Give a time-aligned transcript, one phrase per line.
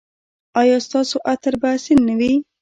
[0.61, 2.33] ایا ستاسو عطر به اصیل نه وي؟